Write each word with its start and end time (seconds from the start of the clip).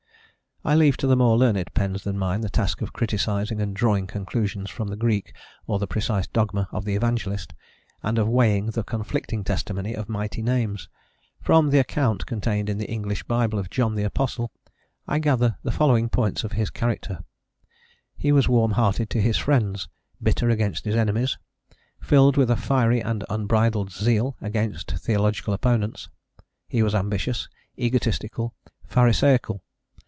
I 0.63 0.75
leave 0.75 0.95
to 0.97 1.15
more 1.15 1.39
learned 1.39 1.73
pens 1.73 2.03
than 2.03 2.19
mine 2.19 2.41
the 2.41 2.47
task 2.49 2.83
of 2.83 2.93
criticising 2.93 3.59
and 3.59 3.75
drawing 3.75 4.05
conclusions 4.05 4.69
from 4.69 4.89
the 4.89 4.95
Greek 4.95 5.33
or 5.65 5.79
the 5.79 5.87
precise 5.87 6.27
dogma 6.27 6.69
of 6.71 6.85
the 6.85 6.93
evangelist, 6.93 7.55
and 8.03 8.19
of 8.19 8.27
weighing 8.29 8.67
the 8.67 8.83
conflicting 8.83 9.43
testimony 9.43 9.95
of 9.95 10.07
mighty 10.07 10.43
names. 10.43 10.87
From 11.41 11.71
the 11.71 11.79
account 11.79 12.27
contained 12.27 12.69
in 12.69 12.77
the 12.77 12.87
English 12.87 13.23
Bible 13.23 13.57
of 13.57 13.71
John 13.71 13.95
the 13.95 14.03
Apostle, 14.03 14.51
I 15.07 15.17
gather 15.17 15.57
the 15.63 15.71
following 15.71 16.09
points 16.09 16.43
of 16.43 16.51
his 16.51 16.69
character: 16.69 17.23
He 18.15 18.31
was 18.31 18.47
warm 18.47 18.73
hearted 18.73 19.09
to 19.09 19.19
his 19.19 19.37
friends, 19.37 19.87
bitter 20.21 20.51
against 20.51 20.85
his 20.85 20.95
enemies, 20.95 21.39
filled 21.99 22.37
with 22.37 22.51
a 22.51 22.55
fiery 22.55 23.01
and 23.01 23.25
unbridled 23.31 23.91
zeal 23.91 24.37
against 24.41 24.91
theological 24.91 25.55
opponents; 25.55 26.09
he 26.67 26.83
was 26.83 26.93
ambitious, 26.93 27.49
egotistical, 27.79 28.53
pharisaical. 28.85 29.63